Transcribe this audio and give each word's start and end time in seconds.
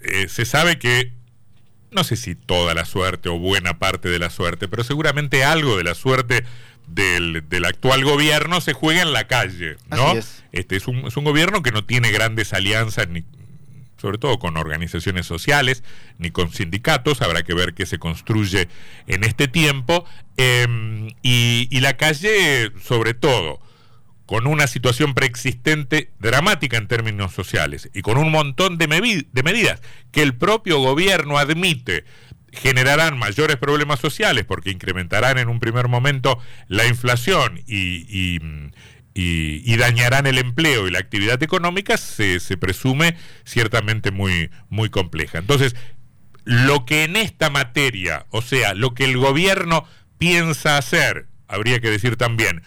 eh, 0.00 0.28
se 0.28 0.44
sabe 0.44 0.78
que, 0.78 1.12
no 1.90 2.04
sé 2.04 2.16
si 2.16 2.34
toda 2.34 2.74
la 2.74 2.84
suerte 2.84 3.28
o 3.28 3.38
buena 3.38 3.78
parte 3.78 4.08
de 4.08 4.18
la 4.18 4.30
suerte, 4.30 4.68
pero 4.68 4.84
seguramente 4.84 5.44
algo 5.44 5.76
de 5.76 5.84
la 5.84 5.94
suerte 5.94 6.44
del, 6.86 7.44
actual 7.64 8.04
gobierno 8.04 8.60
se 8.60 8.72
juega 8.72 9.02
en 9.02 9.12
la 9.12 9.26
calle, 9.26 9.76
¿no? 9.90 10.12
Este 10.52 10.76
es 10.76 10.88
un, 10.88 11.06
es 11.06 11.16
un 11.16 11.24
gobierno 11.24 11.62
que 11.62 11.72
no 11.72 11.84
tiene 11.84 12.10
grandes 12.10 12.52
alianzas 12.52 13.08
ni 13.08 13.24
sobre 14.00 14.16
todo 14.16 14.38
con 14.38 14.56
organizaciones 14.56 15.26
sociales 15.26 15.84
ni 16.16 16.30
con 16.30 16.50
sindicatos, 16.52 17.20
habrá 17.20 17.42
que 17.42 17.52
ver 17.52 17.74
qué 17.74 17.84
se 17.84 17.98
construye 17.98 18.68
en 19.06 19.24
este 19.24 19.46
tiempo, 19.46 20.06
em, 20.38 21.08
y, 21.22 21.68
y 21.70 21.80
la 21.80 21.98
calle 21.98 22.72
sobre 22.82 23.12
todo 23.12 23.60
con 24.30 24.46
una 24.46 24.68
situación 24.68 25.12
preexistente 25.12 26.12
dramática 26.20 26.76
en 26.76 26.86
términos 26.86 27.34
sociales 27.34 27.90
y 27.92 28.02
con 28.02 28.16
un 28.16 28.30
montón 28.30 28.78
de, 28.78 28.86
medidas 28.86 29.80
que 30.12 30.22
el 30.22 30.36
propio 30.36 30.78
gobierno 30.78 31.36
admite 31.36 32.04
generarán 32.52 33.18
mayores 33.18 33.56
problemas 33.56 33.98
sociales 33.98 34.44
porque 34.44 34.70
incrementarán 34.70 35.38
en 35.38 35.48
un 35.48 35.58
primer 35.58 35.88
momento 35.88 36.38
la 36.68 36.86
inflación 36.86 37.60
y, 37.66 38.38
y, 39.14 39.76
dañarán 39.76 40.28
el 40.28 40.38
empleo 40.38 40.86
y 40.86 40.92
la 40.92 41.00
actividad 41.00 41.42
económica, 41.42 41.96
se, 41.96 42.38
se, 42.38 42.56
presume 42.56 43.16
ciertamente 43.44 44.12
muy, 44.12 44.48
muy 44.68 44.90
compleja. 44.90 45.38
Entonces, 45.38 45.74
lo 46.44 46.84
que 46.84 47.02
en 47.02 47.16
esta 47.16 47.50
materia, 47.50 48.26
o 48.30 48.42
sea, 48.42 48.74
lo 48.74 48.94
que 48.94 49.06
el 49.06 49.16
gobierno 49.16 49.88
piensa 50.18 50.78
hacer, 50.78 51.26
habría 51.48 51.80
que 51.80 51.90
decir 51.90 52.14
también, 52.14 52.62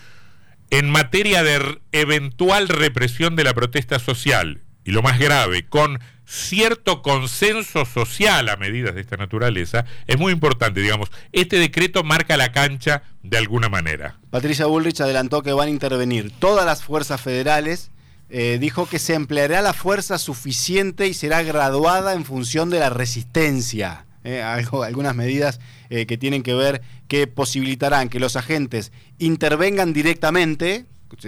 en 0.74 0.90
materia 0.90 1.44
de 1.44 1.80
eventual 1.92 2.68
represión 2.68 3.36
de 3.36 3.44
la 3.44 3.54
protesta 3.54 4.00
social, 4.00 4.64
y 4.84 4.90
lo 4.90 5.04
más 5.04 5.20
grave, 5.20 5.68
con 5.68 6.00
cierto 6.26 7.04
consenso 7.04 7.86
social 7.86 8.50
a 8.50 8.58
medidas 8.58 8.96
de 8.96 9.02
esta 9.02 9.16
naturaleza, 9.16 9.86
es 10.08 10.18
muy 10.18 10.34
importante, 10.34 10.82
digamos, 10.82 11.12
este 11.32 11.58
decreto 11.60 12.04
marca 12.04 12.38
la 12.38 12.52
cancha 12.52 13.04
de 13.22 13.38
alguna 13.38 13.70
manera. 13.70 14.18
Patricia 14.32 14.66
Bullrich 14.66 15.00
adelantó 15.00 15.44
que 15.44 15.54
van 15.54 15.68
a 15.68 15.72
intervenir 15.72 16.32
todas 16.40 16.66
las 16.66 16.82
fuerzas 16.82 17.22
federales, 17.22 17.92
eh, 18.32 18.58
dijo 18.60 18.90
que 18.90 18.98
se 18.98 19.14
empleará 19.14 19.62
la 19.62 19.74
fuerza 19.74 20.18
suficiente 20.18 21.08
y 21.08 21.14
será 21.14 21.44
graduada 21.44 22.14
en 22.14 22.26
función 22.26 22.72
de 22.72 22.80
la 22.80 22.90
resistencia. 22.90 24.08
Eh, 24.24 24.42
algunas 24.42 25.16
medidas 25.16 25.60
eh, 25.90 26.06
que 26.06 26.18
tienen 26.18 26.44
que 26.44 26.54
ver 26.54 26.82
que 27.10 27.28
posibilitarán 27.28 28.08
que 28.08 28.22
los 28.22 28.38
agentes 28.38 28.94
intervengan 29.20 29.92
directamente, 29.92 30.86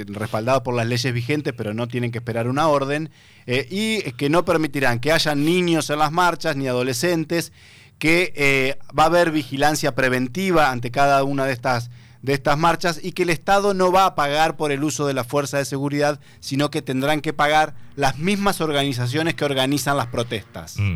respaldados 0.07 0.61
por 0.61 0.73
las 0.73 0.87
leyes 0.87 1.13
vigentes, 1.13 1.53
pero 1.55 1.73
no 1.73 1.89
tienen 1.89 2.11
que 2.11 2.19
esperar 2.19 2.47
una 2.47 2.69
orden, 2.69 3.09
eh, 3.47 3.67
y 3.69 4.01
que 4.13 4.29
no 4.29 4.45
permitirán 4.45 4.99
que 4.99 5.11
haya 5.11 5.35
niños 5.35 5.89
en 5.89 5.99
las 5.99 6.13
marchas 6.13 6.55
ni 6.55 6.67
adolescentes, 6.67 7.51
que 7.99 8.77
va 8.97 9.03
a 9.03 9.07
haber 9.07 9.31
vigilancia 9.31 9.95
preventiva 9.95 10.71
ante 10.71 10.91
cada 10.91 11.23
una 11.23 11.45
de 11.45 11.53
estas 11.53 11.89
de 12.21 12.33
estas 12.33 12.57
marchas 12.57 12.99
y 13.03 13.11
que 13.11 13.21
el 13.21 13.29
Estado 13.29 13.75
no 13.75 13.91
va 13.91 14.07
a 14.07 14.15
pagar 14.15 14.57
por 14.57 14.71
el 14.71 14.83
uso 14.83 15.05
de 15.05 15.13
la 15.13 15.23
fuerza 15.23 15.59
de 15.59 15.65
seguridad, 15.65 16.19
sino 16.39 16.71
que 16.71 16.81
tendrán 16.81 17.21
que 17.21 17.33
pagar 17.33 17.75
las 17.95 18.17
mismas 18.17 18.61
organizaciones 18.61 19.35
que 19.35 19.45
organizan 19.45 19.95
las 19.95 20.07
protestas. 20.07 20.75
Mm. 20.79 20.95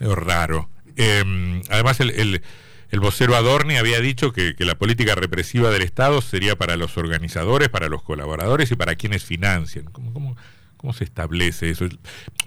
Raro. 0.00 0.70
Em, 0.96 1.62
además, 1.68 2.00
el, 2.00 2.42
el, 2.90 3.00
vocero 3.00 3.36
Adorni 3.36 3.76
había 3.76 4.00
dicho 4.00 4.32
que, 4.32 4.54
la 4.58 4.76
política 4.76 5.14
represiva 5.14 5.70
del 5.70 5.82
Estado 5.82 6.20
sería 6.22 6.56
para 6.56 6.76
los 6.76 6.96
organizadores, 6.96 7.68
para 7.68 7.88
los 7.88 8.02
colaboradores 8.02 8.70
y 8.70 8.76
para 8.76 8.94
quienes 8.96 9.24
financian. 9.24 9.84
¿Cómo, 9.86 10.12
cómo, 10.12 10.36
cómo 10.76 10.92
se 10.92 11.04
establece 11.04 11.70
eso? 11.70 11.86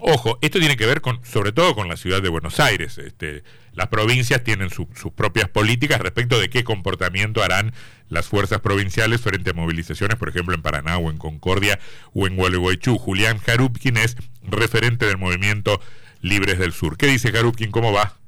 Ojo, 0.00 0.38
esto 0.40 0.58
tiene 0.58 0.76
que 0.76 0.86
ver 0.86 1.00
con, 1.00 1.24
sobre 1.24 1.52
todo 1.52 1.74
con 1.74 1.88
la 1.88 1.96
ciudad 1.96 2.20
de 2.22 2.28
Buenos 2.28 2.58
Aires. 2.58 2.98
Este, 2.98 3.44
las 3.72 3.88
provincias 3.88 4.42
tienen 4.42 4.70
sus 4.70 4.86
propias 5.14 5.48
políticas 5.48 6.00
respecto 6.00 6.40
de 6.40 6.50
qué 6.50 6.64
comportamiento 6.64 7.42
harán 7.42 7.72
las 8.08 8.26
fuerzas 8.26 8.60
provinciales 8.60 9.20
frente 9.20 9.50
a 9.50 9.54
movilizaciones, 9.54 10.16
por 10.16 10.28
ejemplo, 10.28 10.54
en 10.54 10.62
Paraná 10.62 10.98
o 10.98 11.10
en 11.10 11.18
Concordia 11.18 11.78
o 12.12 12.26
en 12.26 12.36
Gualeguaychú. 12.36 12.98
Julián 12.98 13.38
Jarupkin 13.38 13.96
es 13.96 14.16
referente 14.42 15.06
del 15.06 15.18
movimiento 15.18 15.80
Libres 16.20 16.58
del 16.58 16.72
Sur. 16.72 16.96
¿Qué 16.96 17.06
dice 17.06 17.32
Jarupkin? 17.32 17.70
¿Cómo 17.70 17.92
va? 17.92 18.19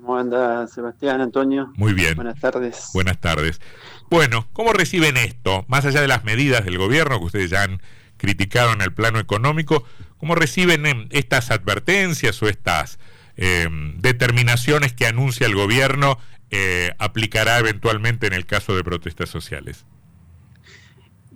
¿Cómo 0.00 0.16
anda 0.16 0.66
Sebastián, 0.66 1.20
Antonio? 1.20 1.72
Muy 1.76 1.92
bien. 1.92 2.14
Buenas 2.14 2.40
tardes. 2.40 2.88
Buenas 2.94 3.20
tardes. 3.20 3.60
Bueno, 4.08 4.46
¿cómo 4.54 4.72
reciben 4.72 5.18
esto? 5.18 5.66
Más 5.68 5.84
allá 5.84 6.00
de 6.00 6.08
las 6.08 6.24
medidas 6.24 6.64
del 6.64 6.78
gobierno 6.78 7.18
que 7.18 7.26
ustedes 7.26 7.50
ya 7.50 7.64
han 7.64 7.82
criticado 8.16 8.72
en 8.72 8.80
el 8.80 8.94
plano 8.94 9.18
económico, 9.18 9.84
¿cómo 10.16 10.34
reciben 10.34 10.86
em, 10.86 11.06
estas 11.10 11.50
advertencias 11.50 12.42
o 12.42 12.48
estas 12.48 12.98
em, 13.36 13.98
determinaciones 13.98 14.94
que 14.94 15.06
anuncia 15.06 15.46
el 15.46 15.54
gobierno 15.54 16.16
eh, 16.50 16.92
aplicará 16.98 17.58
eventualmente 17.58 18.26
en 18.26 18.32
el 18.32 18.46
caso 18.46 18.74
de 18.74 18.82
protestas 18.82 19.28
sociales? 19.28 19.84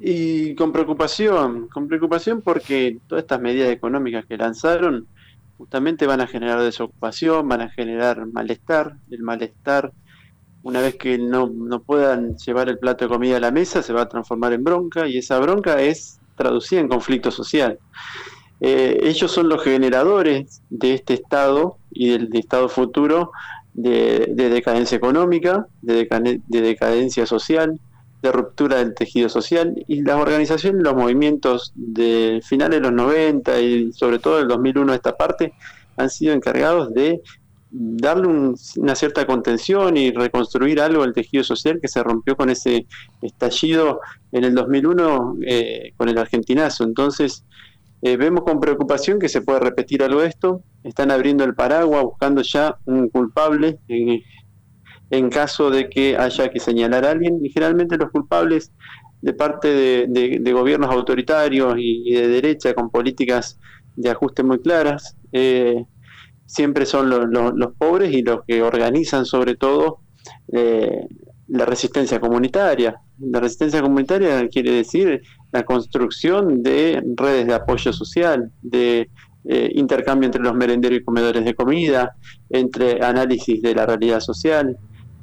Y 0.01 0.55
con 0.55 0.73
preocupación, 0.73 1.69
con 1.69 1.87
preocupación 1.87 2.41
porque 2.41 2.97
todas 3.09 3.25
estas 3.25 3.41
medidas 3.43 3.71
económicas 3.71 4.25
que 4.25 4.39
lanzaron 4.39 5.07
justamente 5.57 6.07
van 6.07 6.21
a 6.21 6.27
generar 6.27 6.61
desocupación, 6.61 7.49
van 7.49 7.63
a 7.63 7.71
generar 7.71 8.27
malestar, 8.27 8.97
el 9.11 9.23
malestar, 9.23 9.93
una 10.63 10.81
vez 10.81 10.97
que 10.97 11.19
no, 11.19 11.51
no 11.55 11.83
puedan 11.83 12.37
llevar 12.37 12.69
el 12.69 12.79
plato 12.79 13.05
de 13.05 13.11
comida 13.11 13.37
a 13.37 13.41
la 13.41 13.51
mesa, 13.51 13.83
se 13.83 13.93
va 13.93 14.03
a 14.03 14.09
transformar 14.09 14.53
en 14.55 14.65
bronca 14.65 15.07
y 15.07 15.19
esa 15.19 15.39
bronca 15.39 15.81
es 15.83 16.21
traducida 16.37 16.81
en 16.81 16.89
conflicto 16.89 17.31
social. 17.31 17.79
Eh, 18.61 18.99
ellos 19.03 19.31
son 19.31 19.49
los 19.49 19.63
generadores 19.63 20.63
de 20.71 20.95
este 20.95 21.15
Estado 21.15 21.77
y 21.91 22.11
del 22.11 22.35
Estado 22.35 22.69
futuro 22.69 23.31
de, 23.75 24.33
decadencia 24.35 24.97
económica, 24.97 25.67
de, 25.83 26.09
de 26.47 26.61
decadencia 26.61 27.27
social, 27.27 27.79
de 28.25 28.33
ruptura 28.33 28.79
del 28.79 28.95
tejido 28.95 29.29
social 29.29 29.75
y 29.87 30.01
las 30.03 30.17
organizaciones, 30.17 30.83
los 30.83 30.95
movimientos 30.95 31.73
de 31.77 32.41
finales 32.43 32.81
de 32.81 32.83
los 32.83 32.93
90 32.93 33.61
y 33.61 33.93
sobre 33.93 34.19
todo 34.19 34.39
del 34.39 34.49
2001 34.49 34.93
a 34.93 34.97
esta 34.97 35.17
parte 35.17 35.53
han 35.97 36.09
sido 36.09 36.33
encargados 36.33 36.93
de 36.95 37.21
darle 37.71 38.55
una 38.77 38.95
cierta 38.95 39.27
contención 39.27 39.97
y 39.97 40.11
reconstruir 40.11 40.81
algo 40.81 41.03
del 41.03 41.13
tejido 41.13 41.45
social 41.45 41.81
que 41.83 41.89
se 41.89 42.03
rompió 42.03 42.35
con 42.35 42.49
ese 42.49 42.87
estallido 43.21 44.01
en 44.33 44.45
el 44.45 44.55
2001 44.55 45.37
eh, 45.47 45.93
con 45.97 46.09
el 46.09 46.17
argentinazo. 46.17 46.85
Entonces, 46.85 47.45
eh, 48.01 48.17
vemos 48.17 48.45
con 48.45 48.61
preocupación 48.61 49.19
que 49.19 49.29
se 49.29 49.43
puede 49.43 49.61
repetir 49.61 50.03
algo 50.03 50.23
de 50.23 50.29
esto. 50.29 50.63
Están 50.83 51.11
abriendo 51.11 51.45
el 51.45 51.55
paraguas, 51.55 52.05
buscando 52.05 52.43
ya 52.43 52.79
un 52.87 53.09
culpable 53.09 53.81
en 53.89 54.23
caso 55.31 55.71
de 55.71 55.89
que 55.89 56.17
haya 56.17 56.51
que 56.51 56.61
señalar 56.61 57.05
a 57.05 57.11
alguien, 57.13 57.39
y 57.43 57.51
generalmente 57.51 57.97
los 57.97 58.11
culpables 58.11 58.73
de 59.23 59.33
parte 59.33 60.07
de, 60.09 60.53
gobiernos 60.53 60.91
autoritarios 60.91 61.75
y, 61.79 62.13
de 62.13 62.29
derecha 62.29 62.75
con 62.75 62.91
políticas 62.91 63.59
de 63.97 64.11
ajuste 64.11 64.43
muy 64.43 64.59
claras, 64.61 65.17
eh, 65.33 65.85
siempre 66.47 66.85
son 66.85 67.09
los 67.09 67.73
pobres 67.79 68.13
y 68.13 68.23
los 68.23 68.41
que 68.47 68.63
organizan 68.63 69.25
sobre 69.25 69.55
todo 69.55 70.01
eh, 70.53 71.07
la 71.49 71.65
resistencia 71.65 72.21
comunitaria. 72.21 73.01
La 73.19 73.41
resistencia 73.41 73.81
comunitaria 73.81 74.47
quiere 74.49 74.73
decir 74.73 75.23
la 75.53 75.65
construcción 75.65 76.63
de 76.63 77.03
redes 77.17 77.47
de 77.47 77.55
apoyo 77.55 77.93
social, 77.93 78.51
de 78.61 79.09
eh, 79.47 79.71
intercambio 79.75 80.27
entre 80.27 80.43
los 80.43 80.55
merenderos 80.55 80.99
y 80.99 81.05
comedores 81.05 81.45
de 81.45 81.55
comida, 81.55 82.17
entre 82.51 83.03
análisis 83.05 83.61
de 83.63 83.75
la 83.75 83.87
realidad 83.87 84.21
social, 84.21 84.77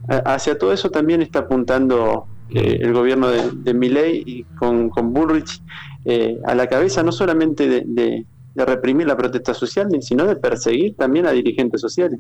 hacia 0.07 0.57
todo 0.57 0.73
eso 0.73 0.89
también 0.89 1.21
está 1.21 1.39
apuntando 1.39 2.27
eh, 2.49 2.79
el 2.81 2.93
gobierno 2.93 3.29
de, 3.29 3.51
de 3.51 3.73
Milley 3.73 4.23
y 4.25 4.43
con, 4.57 4.89
con 4.89 5.13
Bullrich 5.13 5.61
eh, 6.03 6.37
a 6.45 6.55
la 6.55 6.67
cabeza 6.67 7.03
no 7.03 7.11
solamente 7.11 7.67
de, 7.67 8.25
reprimir 8.53 9.07
la 9.07 9.15
protesta 9.15 9.53
social, 9.53 9.87
sino 10.01 10.25
de 10.25 10.35
perseguir 10.35 10.95
también 10.97 11.25
a 11.25 11.31
dirigentes 11.31 11.79
sociales. 11.79 12.19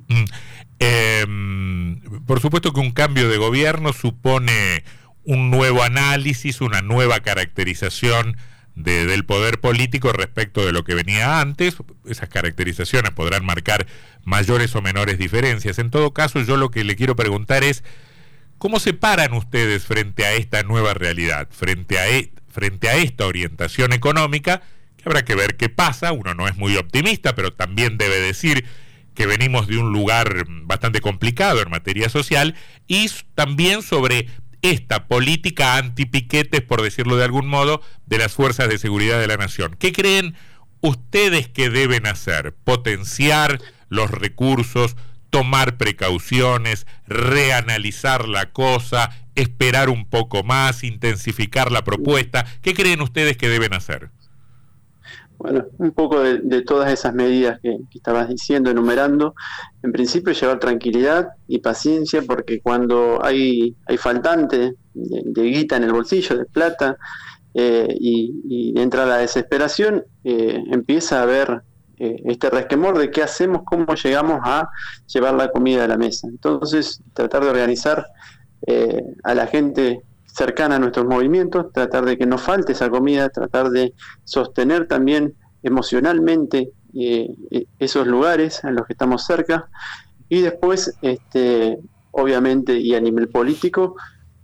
Em, 0.79 1.99
por 2.25 2.39
supuesto 2.39 2.71
que 2.71 2.79
un 2.79 2.91
cambio 2.91 3.27
de 3.27 3.37
gobierno 3.37 3.91
supone 3.91 4.85
un 5.25 5.51
nuevo 5.51 5.83
análisis, 5.83 6.61
una 6.61 6.81
nueva 6.81 7.19
caracterización 7.19 8.37
del 8.75 9.25
poder 9.25 9.59
político 9.59 10.13
respecto 10.13 10.65
de 10.65 10.71
lo 10.71 10.83
que 10.83 10.95
venía 10.95 11.41
antes. 11.41 11.77
Esas 12.05 12.29
caracterizaciones 12.29 13.11
podrán 13.11 13.45
marcar 13.45 13.85
mayores 14.23 14.75
o 14.75 14.81
menores 14.81 15.17
diferencias. 15.17 15.79
En 15.79 15.89
todo 15.89 16.13
caso, 16.13 16.41
yo 16.41 16.57
lo 16.57 16.71
que 16.71 16.83
le 16.83 16.95
quiero 16.95 17.15
preguntar 17.15 17.63
es, 17.63 17.83
¿cómo 18.57 18.79
se 18.79 18.93
paran 18.93 19.33
ustedes 19.33 19.83
frente 19.85 20.25
a 20.25 20.33
esta 20.33 20.63
nueva 20.63 20.93
realidad, 20.93 21.47
frente 21.51 21.99
a, 21.99 22.09
e, 22.09 22.31
frente 22.49 22.89
a 22.89 22.95
esta 22.95 23.25
orientación 23.25 23.93
económica? 23.93 24.61
Que 24.97 25.03
habrá 25.05 25.25
que 25.25 25.35
ver 25.35 25.57
qué 25.57 25.69
pasa. 25.69 26.11
Uno 26.11 26.33
no 26.33 26.47
es 26.47 26.55
muy 26.57 26.77
optimista, 26.77 27.35
pero 27.35 27.51
también 27.51 27.97
debe 27.97 28.19
decir 28.19 28.65
que 29.13 29.25
venimos 29.25 29.67
de 29.67 29.77
un 29.77 29.91
lugar 29.91 30.45
bastante 30.63 31.01
complicado 31.01 31.61
en 31.61 31.69
materia 31.69 32.07
social 32.07 32.55
y 32.87 33.09
también 33.35 33.81
sobre 33.81 34.27
esta 34.61 35.07
política 35.07 35.77
antipiquetes, 35.77 36.61
por 36.61 36.81
decirlo 36.81 37.17
de 37.17 37.25
algún 37.25 37.47
modo, 37.47 37.81
de 38.05 38.17
las 38.17 38.33
fuerzas 38.33 38.69
de 38.69 38.77
seguridad 38.77 39.19
de 39.19 39.27
la 39.27 39.37
nación. 39.37 39.75
¿Qué 39.79 39.91
creen 39.91 40.35
¿Ustedes 40.81 41.47
qué 41.47 41.69
deben 41.69 42.07
hacer? 42.07 42.55
Potenciar 42.63 43.61
los 43.89 44.09
recursos, 44.09 44.97
tomar 45.29 45.77
precauciones, 45.77 46.87
reanalizar 47.05 48.27
la 48.27 48.51
cosa, 48.51 49.11
esperar 49.35 49.89
un 49.89 50.05
poco 50.05 50.43
más, 50.43 50.83
intensificar 50.83 51.71
la 51.71 51.83
propuesta. 51.83 52.45
¿Qué 52.63 52.73
creen 52.73 53.01
ustedes 53.01 53.37
que 53.37 53.47
deben 53.47 53.75
hacer? 53.75 54.09
Bueno, 55.41 55.65
un 55.79 55.91
poco 55.91 56.21
de, 56.21 56.61
todas 56.61 56.93
esas 56.93 57.15
medidas 57.15 57.59
que, 57.61 57.75
estabas 57.95 58.29
diciendo, 58.29 58.69
enumerando. 58.69 59.33
En 59.81 59.91
principio, 59.91 60.33
llevar 60.33 60.59
tranquilidad 60.59 61.29
y 61.47 61.57
paciencia, 61.59 62.21
porque 62.21 62.61
cuando 62.61 63.19
hay, 63.23 63.75
hay 63.87 63.97
faltante 63.97 64.75
de, 64.93 65.41
guita 65.41 65.77
en 65.77 65.83
el 65.83 65.93
bolsillo, 65.93 66.37
de 66.37 66.45
plata, 66.45 66.95
eh, 67.55 67.87
y, 67.99 68.79
entra 68.79 69.07
la 69.07 69.17
desesperación, 69.17 70.03
eh, 70.23 70.63
empieza 70.71 71.19
a 71.19 71.23
haber 71.23 71.63
eh, 71.97 72.21
este 72.25 72.51
resquemor 72.51 72.99
de 72.99 73.09
qué 73.09 73.23
hacemos, 73.23 73.63
cómo 73.65 73.95
llegamos 73.95 74.41
a 74.43 74.69
llevar 75.07 75.33
la 75.33 75.49
comida 75.49 75.85
a 75.85 75.87
la 75.87 75.97
mesa. 75.97 76.27
Entonces, 76.27 77.01
tratar 77.13 77.43
de 77.43 77.49
organizar 77.49 78.05
a 79.23 79.33
la 79.33 79.47
gente 79.47 80.03
cercana 80.33 80.75
a 80.75 80.79
nuestros 80.79 81.05
movimientos, 81.05 81.71
tratar 81.73 82.05
de 82.05 82.17
que 82.17 82.25
no 82.25 82.37
falte 82.37 82.71
esa 82.71 82.89
comida, 82.89 83.29
tratar 83.29 83.69
de 83.69 83.93
sostener 84.23 84.87
también 84.87 85.35
emocionalmente 85.63 86.71
eh, 86.93 87.29
eh, 87.51 87.65
esos 87.79 88.07
lugares 88.07 88.63
en 88.63 88.75
los 88.75 88.85
que 88.85 88.93
estamos 88.93 89.25
cerca 89.25 89.69
y 90.29 90.41
después, 90.41 90.95
este, 91.01 91.77
obviamente, 92.11 92.77
y 92.77 92.95
a 92.95 93.01
nivel 93.01 93.27
político, 93.29 93.95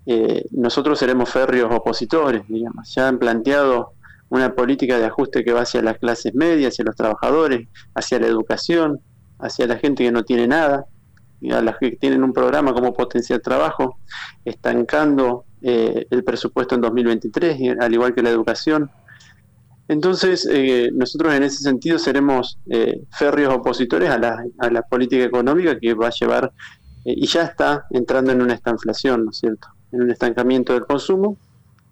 eh, 0.06 0.44
nosotros 0.52 1.00
seremos 1.00 1.30
férreos 1.30 1.74
opositores, 1.74 2.44
digamos. 2.48 2.94
Ya 2.94 3.08
han 3.08 3.20
planteado 3.20 3.94
una 4.30 4.54
política 4.54 4.98
de 4.98 5.06
ajuste 5.06 5.44
que 5.44 5.54
va 5.54 5.62
hacia 5.62 5.82
las 5.82 5.98
clases 5.98 6.36
medias, 6.36 6.74
hacia 6.74 6.86
los 6.86 6.96
trabajadores, 6.96 7.68
hacia 7.96 8.20
la 8.20 8.28
educación, 8.28 9.00
hacia 9.40 9.68
la 9.68 9.78
gente 9.78 10.04
que 10.04 10.12
no 10.12 10.24
tiene 10.24 10.48
nada, 10.48 10.86
y 11.40 11.52
a 11.52 11.62
las 11.62 11.78
que 11.78 11.92
tienen 11.92 12.24
un 12.24 12.34
programa 12.34 12.74
como 12.74 12.94
potencial 12.94 13.42
trabajo, 13.42 14.00
estancando 14.44 15.46
el 15.62 16.24
presupuesto 16.24 16.76
en 16.76 16.82
2023, 16.82 17.78
al 17.80 17.94
igual 17.94 18.14
que 18.14 18.22
la 18.22 18.30
educación. 18.30 18.90
Entonces, 19.88 20.48
eh, 20.52 20.90
nosotros 20.94 21.34
en 21.34 21.44
ese 21.44 21.64
sentido 21.64 21.98
seremos 21.98 22.60
eh, 22.70 23.04
férreos 23.12 23.54
opositores 23.54 24.10
a 24.10 24.18
la, 24.18 24.44
a 24.58 24.70
la, 24.70 24.82
política 24.82 25.24
económica 25.24 25.80
que 25.80 25.94
va 25.94 26.08
a 26.08 26.12
llevar, 26.12 26.52
eh, 27.06 27.14
y 27.16 27.26
ya 27.26 27.44
está 27.44 27.86
entrando 27.92 28.32
en 28.34 28.42
una 28.42 28.54
estanflación, 28.54 29.24
¿no 29.24 29.32
es 29.32 29.38
cierto? 29.38 29.70
En 29.94 30.02
un 30.02 30.12
estancamiento 30.12 30.74
del 30.74 30.86
consumo, 30.86 31.38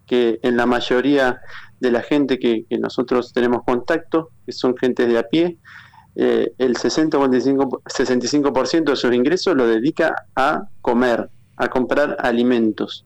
que 0.06 0.38
en 0.42 0.56
la 0.58 0.66
mayoría 0.66 1.40
de 1.80 1.90
la 1.90 2.02
gente 2.02 2.38
que, 2.38 2.66
nosotros 2.78 3.32
tenemos 3.32 3.64
contacto, 3.64 4.30
que 4.44 4.52
son 4.52 4.76
gente 4.76 5.06
de 5.06 5.18
a 5.18 5.22
pie, 5.24 5.58
el 6.14 6.76
60 6.76 7.18
o 7.18 7.26
65% 7.26 8.84
de 8.84 8.96
sus 8.96 9.12
ingresos 9.12 9.54
lo 9.54 9.66
dedica 9.66 10.14
a 10.34 10.62
comer, 10.80 11.28
a 11.56 11.68
comprar 11.68 12.16
alimentos. 12.20 13.04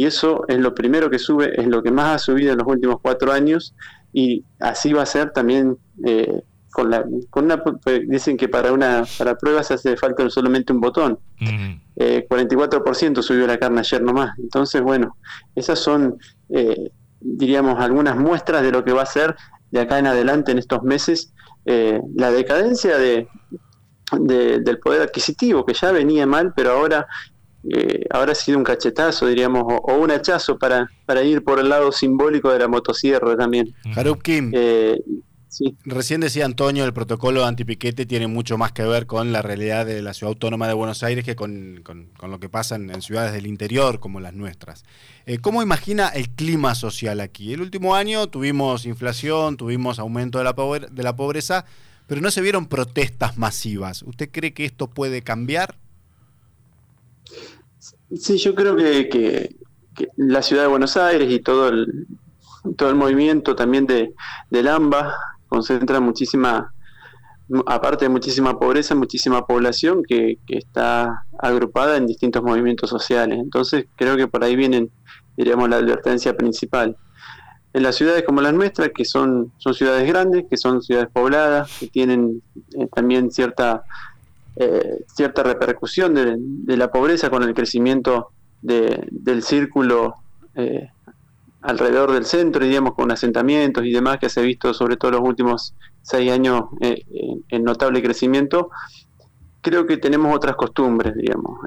Y 0.00 0.06
eso 0.06 0.46
es 0.48 0.58
lo 0.58 0.74
primero 0.74 1.10
que 1.10 1.18
sube, 1.18 1.60
es 1.60 1.66
lo 1.66 1.82
que 1.82 1.90
más 1.90 2.14
ha 2.14 2.18
subido 2.18 2.52
en 2.52 2.58
los 2.58 2.66
últimos 2.66 3.00
cuatro 3.02 3.32
años. 3.32 3.74
Y 4.14 4.46
así 4.58 4.94
va 4.94 5.02
a 5.02 5.06
ser 5.06 5.30
también 5.30 5.76
eh, 6.06 6.40
con 6.72 6.88
la 6.90 7.04
con 7.28 7.44
una 7.44 7.62
pues, 7.62 8.08
dicen 8.08 8.38
que 8.38 8.48
para 8.48 8.72
una 8.72 9.04
para 9.18 9.36
pruebas 9.36 9.70
hace 9.70 9.98
falta 9.98 10.30
solamente 10.30 10.72
un 10.72 10.80
botón. 10.80 11.18
44% 11.38 13.10
mm. 13.10 13.18
eh, 13.18 13.22
subió 13.22 13.46
la 13.46 13.58
carne 13.58 13.80
ayer 13.80 14.00
nomás. 14.00 14.38
Entonces 14.38 14.80
bueno 14.80 15.18
esas 15.54 15.78
son 15.78 16.16
eh, 16.48 16.90
diríamos 17.20 17.78
algunas 17.78 18.16
muestras 18.16 18.62
de 18.62 18.72
lo 18.72 18.82
que 18.82 18.94
va 18.94 19.02
a 19.02 19.06
ser 19.06 19.36
de 19.70 19.80
acá 19.80 19.98
en 19.98 20.06
adelante 20.06 20.50
en 20.50 20.58
estos 20.58 20.82
meses 20.82 21.34
la 21.66 22.30
decadencia 22.30 22.96
de, 22.96 23.28
del 24.18 24.78
poder 24.78 25.02
adquisitivo 25.02 25.66
que 25.66 25.74
ya 25.74 25.92
venía 25.92 26.26
mal 26.26 26.54
pero 26.56 26.70
ahora 26.70 27.06
eh, 27.68 28.06
habrá 28.10 28.34
sido 28.34 28.58
un 28.58 28.64
cachetazo, 28.64 29.26
diríamos, 29.26 29.64
o, 29.66 29.94
un 29.94 30.10
hachazo 30.10 30.58
para, 30.58 30.90
para 31.04 31.22
ir 31.22 31.44
por 31.44 31.58
el 31.58 31.68
lado 31.68 31.92
simbólico 31.92 32.50
de 32.50 32.58
la 32.58 32.68
motosierra 32.68 33.36
también. 33.36 33.74
Harup 33.94 34.22
Kim, 34.22 34.50
eh, 34.54 34.98
recién 35.84 36.20
decía 36.20 36.44
Antonio, 36.44 36.84
el 36.84 36.92
protocolo 36.92 37.44
antipiquete 37.44 38.06
tiene 38.06 38.26
mucho 38.28 38.56
más 38.56 38.72
que 38.72 38.82
ver 38.84 39.06
con 39.06 39.32
la 39.32 39.42
realidad 39.42 39.84
de 39.84 40.00
la 40.00 40.14
ciudad 40.14 40.32
autónoma 40.32 40.68
de 40.68 40.74
Buenos 40.74 41.02
Aires 41.02 41.24
que 41.24 41.36
con, 41.36 41.82
lo 42.22 42.40
que 42.40 42.48
pasa 42.48 42.76
en, 42.76 43.02
ciudades 43.02 43.32
del 43.32 43.46
interior 43.46 44.00
como 44.00 44.20
las 44.20 44.32
nuestras. 44.32 44.84
Eh, 45.26 45.38
¿Cómo 45.38 45.62
imagina 45.62 46.08
el 46.08 46.30
clima 46.30 46.74
social 46.74 47.20
aquí? 47.20 47.52
El 47.52 47.60
último 47.60 47.94
año 47.94 48.28
tuvimos 48.28 48.86
inflación, 48.86 49.56
tuvimos 49.56 49.98
aumento 49.98 50.38
de 50.38 50.44
la, 50.44 50.54
de 50.90 51.02
la 51.02 51.16
pobreza, 51.16 51.66
pero 52.06 52.20
no 52.20 52.30
se 52.30 52.40
vieron 52.40 52.66
protestas 52.66 53.36
masivas. 53.36 54.02
¿Usted 54.02 54.30
cree 54.30 54.54
que 54.54 54.64
esto 54.64 54.88
puede 54.88 55.22
cambiar? 55.22 55.76
Sí, 58.16 58.38
yo 58.38 58.54
creo 58.54 58.76
que, 58.76 59.56
la 60.16 60.42
ciudad 60.42 60.62
de 60.62 60.68
Buenos 60.68 60.96
Aires 60.96 61.30
y 61.30 61.40
todo 61.40 61.68
el, 61.68 62.06
todo 62.76 62.88
el 62.88 62.96
movimiento 62.96 63.54
también 63.54 63.86
de, 63.86 64.14
del 64.50 64.68
AMBA 64.68 65.14
concentra 65.46 66.00
muchísima, 66.00 66.72
aparte 67.66 68.06
de 68.06 68.08
muchísima 68.08 68.58
pobreza, 68.58 68.94
muchísima 68.94 69.46
población 69.46 70.02
que, 70.02 70.38
está 70.48 71.24
agrupada 71.38 71.96
en 71.96 72.06
distintos 72.06 72.42
movimientos 72.42 72.90
sociales. 72.90 73.38
Entonces 73.38 73.86
creo 73.96 74.16
que 74.16 74.26
por 74.26 74.42
ahí 74.42 74.56
vienen, 74.56 74.90
diríamos, 75.36 75.68
la 75.68 75.76
advertencia 75.76 76.36
principal. 76.36 76.96
En 77.72 77.84
las 77.84 77.94
ciudades 77.94 78.24
como 78.24 78.40
las 78.40 78.54
nuestras, 78.54 78.90
que 78.92 79.04
son, 79.04 79.52
son 79.58 79.74
ciudades 79.74 80.08
grandes, 80.08 80.46
que 80.50 80.56
son 80.56 80.82
ciudades 80.82 81.08
pobladas, 81.12 81.78
que 81.78 81.86
tienen 81.86 82.42
eh, 82.76 82.88
también 82.92 83.30
cierta 83.30 83.84
eh, 84.56 85.04
cierta 85.06 85.42
repercusión 85.42 86.14
de, 86.14 86.76
la 86.76 86.90
pobreza 86.90 87.30
con 87.30 87.42
el 87.42 87.54
crecimiento 87.54 88.32
del 88.60 89.42
círculo 89.42 90.14
eh, 90.54 90.88
alrededor 91.62 92.12
del 92.12 92.24
centro, 92.24 92.64
digamos, 92.64 92.94
con 92.94 93.10
asentamientos 93.10 93.84
y 93.84 93.92
demás 93.92 94.18
que 94.18 94.28
se 94.28 94.40
ha 94.40 94.42
visto 94.42 94.74
sobre 94.74 94.96
todo 94.96 95.12
los 95.12 95.20
últimos 95.22 95.74
seis 96.02 96.30
años 96.32 96.64
eh, 96.80 97.04
en 97.48 97.64
notable 97.64 98.02
crecimiento, 98.02 98.70
creo 99.60 99.86
que 99.86 99.98
tenemos 99.98 100.34
otras 100.34 100.56
costumbres, 100.56 101.14
digamos. 101.14 101.60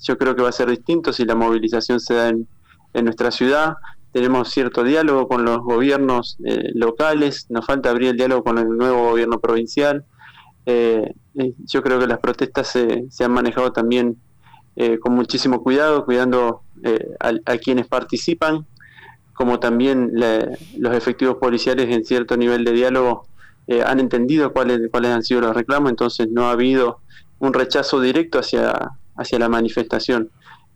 yo 0.00 0.16
creo 0.16 0.36
que 0.36 0.42
va 0.42 0.50
a 0.50 0.52
ser 0.52 0.70
distinto 0.70 1.12
si 1.12 1.24
la 1.24 1.34
movilización 1.34 1.98
se 1.98 2.14
da 2.14 2.28
en, 2.28 2.46
en 2.94 3.04
nuestra 3.04 3.30
ciudad. 3.30 3.74
Tenemos 4.12 4.50
cierto 4.50 4.84
diálogo 4.84 5.26
con 5.26 5.44
los 5.44 5.58
gobiernos 5.58 6.36
locales, 6.74 7.46
nos 7.50 7.66
falta 7.66 7.90
abrir 7.90 8.10
el 8.10 8.16
diálogo 8.16 8.44
con 8.44 8.58
el 8.58 8.68
nuevo 8.68 9.10
gobierno 9.10 9.40
provincial. 9.40 10.04
Eh, 10.66 11.12
yo 11.64 11.82
creo 11.82 11.98
que 11.98 12.06
las 12.06 12.18
protestas 12.18 12.68
se, 12.68 13.10
se 13.10 13.24
han 13.24 13.32
manejado 13.32 13.72
también 13.72 14.16
eh, 14.76 14.98
con 14.98 15.14
muchísimo 15.14 15.62
cuidado, 15.62 16.04
cuidando 16.04 16.62
eh, 16.82 17.14
a, 17.20 17.56
quienes 17.58 17.86
participan, 17.86 18.66
como 19.32 19.58
también 19.58 20.12
los 20.78 20.94
efectivos 20.94 21.36
policiales 21.36 21.88
en 21.88 22.04
cierto 22.04 22.36
nivel 22.36 22.64
de 22.64 22.72
diálogo 22.72 23.26
han 23.86 24.00
entendido 24.00 24.52
cuáles, 24.52 24.80
cuáles 24.90 25.12
han 25.12 25.22
sido 25.22 25.40
los 25.40 25.56
reclamos, 25.56 25.88
entonces 25.88 26.28
no 26.30 26.46
ha 26.46 26.50
habido 26.50 27.00
un 27.38 27.54
rechazo 27.54 28.00
directo 28.00 28.38
hacia, 28.40 28.90
hacia 29.16 29.38
la 29.38 29.48
manifestación. 29.48 30.30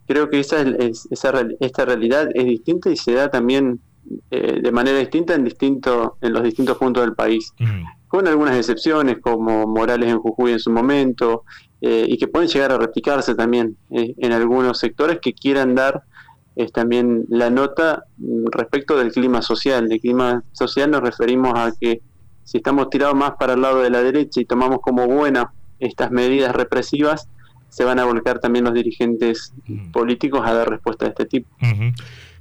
Creo 0.06 0.30
que 0.30 0.40
esa, 0.40 0.62
es, 0.62 1.06
esa 1.10 1.32
esta 1.60 1.84
realidad 1.84 2.28
es 2.32 2.46
distinta 2.46 2.88
y 2.88 2.96
se 2.96 3.12
da 3.12 3.30
también 3.30 3.80
de 4.30 4.72
manera 4.72 4.98
distinta 4.98 5.34
en, 5.34 5.44
distinto, 5.44 6.16
en 6.22 6.32
los 6.32 6.42
distintos 6.42 6.78
puntos 6.78 7.04
del 7.04 7.14
país. 7.14 7.52
Con 8.16 8.26
algunas 8.26 8.56
excepciones 8.56 9.18
como 9.20 9.66
Morales 9.66 10.08
en 10.08 10.18
Jujuy 10.18 10.52
en 10.52 10.58
su 10.58 10.70
momento, 10.70 11.44
eh, 11.82 12.06
y 12.08 12.16
que 12.16 12.26
pueden 12.26 12.48
llegar 12.48 12.72
a 12.72 12.78
replicarse 12.78 13.34
también 13.34 13.76
eh, 13.90 14.14
en 14.16 14.32
algunos 14.32 14.78
sectores 14.78 15.18
que 15.20 15.34
quieran 15.34 15.74
dar 15.74 16.02
eh, 16.56 16.70
también 16.72 17.26
la 17.28 17.50
nota 17.50 18.04
respecto 18.50 18.96
del 18.96 19.12
clima 19.12 19.42
social. 19.42 19.90
De 19.90 20.00
clima 20.00 20.42
social 20.52 20.90
nos 20.90 21.02
referimos 21.02 21.52
a 21.54 21.72
que 21.78 22.00
si 22.42 22.56
estamos 22.56 22.88
tirados 22.88 23.14
más 23.14 23.32
para 23.38 23.52
el 23.52 23.60
lado 23.60 23.82
de 23.82 23.90
la 23.90 24.02
derecha 24.02 24.40
y 24.40 24.46
tomamos 24.46 24.78
como 24.80 25.06
buenas 25.06 25.48
estas 25.78 26.10
medidas 26.10 26.56
represivas, 26.56 27.28
se 27.68 27.84
van 27.84 27.98
a 27.98 28.06
volcar 28.06 28.38
también 28.38 28.64
los 28.64 28.72
dirigentes 28.72 29.52
mm. 29.66 29.90
políticos 29.90 30.40
a 30.42 30.54
dar 30.54 30.70
respuesta 30.70 31.04
de 31.04 31.10
este 31.10 31.26
tipo. 31.26 31.50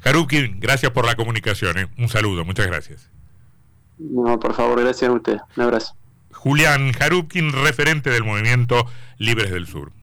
Haruki, 0.05 0.55
gracias 0.57 0.93
por 0.93 1.05
la 1.05 1.15
comunicación. 1.15 1.89
Un 1.97 2.07
saludo, 2.07 2.45
muchas 2.45 2.67
gracias. 2.67 3.11
No, 3.97 4.39
por 4.39 4.53
favor, 4.53 4.81
gracias 4.81 5.09
a 5.09 5.13
usted. 5.13 5.37
Un 5.55 5.63
abrazo. 5.63 5.95
Julián 6.31 6.91
Jarupkin, 6.91 7.51
referente 7.51 8.09
del 8.09 8.23
movimiento 8.23 8.85
Libres 9.17 9.51
del 9.51 9.67
Sur. 9.67 9.91